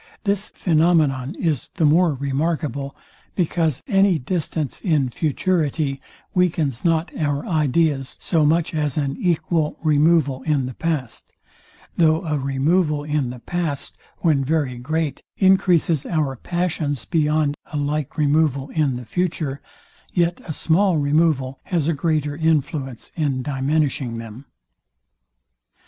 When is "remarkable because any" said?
2.15-4.17